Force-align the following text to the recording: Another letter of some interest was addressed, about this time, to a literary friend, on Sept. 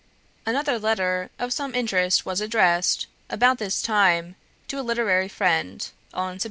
Another 0.47 0.79
letter 0.79 1.29
of 1.37 1.53
some 1.53 1.75
interest 1.75 2.25
was 2.25 2.41
addressed, 2.41 3.05
about 3.29 3.59
this 3.59 3.83
time, 3.83 4.35
to 4.67 4.79
a 4.79 4.81
literary 4.81 5.27
friend, 5.29 5.87
on 6.11 6.37
Sept. 6.39 6.39